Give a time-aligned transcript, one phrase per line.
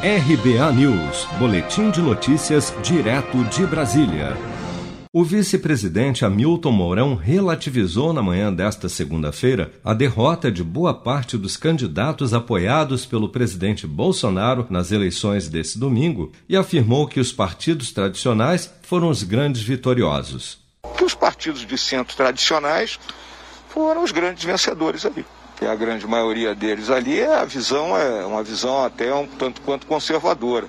[0.00, 4.36] RBA News, Boletim de Notícias, direto de Brasília.
[5.12, 11.56] O vice-presidente Hamilton Mourão relativizou na manhã desta segunda-feira a derrota de boa parte dos
[11.56, 18.72] candidatos apoiados pelo presidente Bolsonaro nas eleições desse domingo e afirmou que os partidos tradicionais
[18.82, 20.60] foram os grandes vitoriosos.
[20.96, 23.00] Que os partidos de centro tradicionais
[23.68, 25.26] foram os grandes vencedores ali
[25.58, 29.86] que a grande maioria deles ali, a visão é uma visão até um tanto quanto
[29.88, 30.68] conservadora.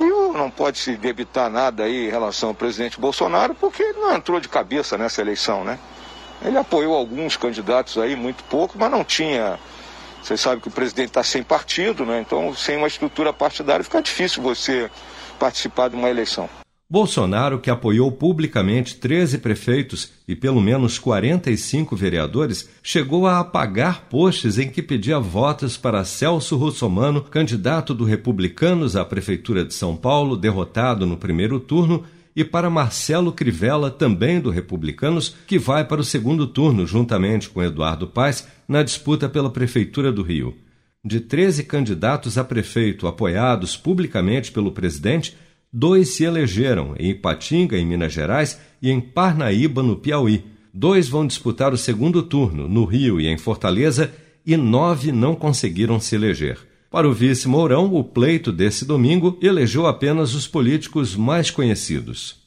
[0.00, 4.14] E não pode se debitar nada aí em relação ao presidente Bolsonaro, porque ele não
[4.14, 5.78] entrou de cabeça nessa eleição, né?
[6.42, 9.58] Ele apoiou alguns candidatos aí, muito pouco, mas não tinha.
[10.22, 12.20] Você sabe que o presidente está sem partido, né?
[12.20, 14.90] Então, sem uma estrutura partidária, fica difícil você
[15.38, 16.48] participar de uma eleição.
[16.88, 24.56] Bolsonaro, que apoiou publicamente 13 prefeitos e pelo menos 45 vereadores, chegou a apagar posts
[24.56, 30.36] em que pedia votos para Celso Russomano, candidato do Republicanos à Prefeitura de São Paulo,
[30.36, 32.04] derrotado no primeiro turno,
[32.36, 37.62] e para Marcelo Crivella, também do Republicanos, que vai para o segundo turno juntamente com
[37.62, 40.54] Eduardo Paes na disputa pela Prefeitura do Rio.
[41.04, 45.36] De 13 candidatos a prefeito apoiados publicamente pelo presidente,
[45.72, 50.44] Dois se elegeram, em Ipatinga, em Minas Gerais, e em Parnaíba, no Piauí.
[50.72, 54.12] Dois vão disputar o segundo turno, no Rio e em Fortaleza,
[54.44, 56.58] e nove não conseguiram se eleger.
[56.90, 62.46] Para o vice Mourão, o pleito desse domingo elegeu apenas os políticos mais conhecidos.